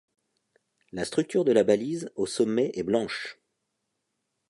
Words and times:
La 0.93 1.05
structure 1.05 1.45
de 1.45 1.51
la 1.51 1.63
balise 1.63 2.11
au 2.15 2.25
sommet 2.25 2.71
est 2.73 2.81
blanche. 2.81 3.37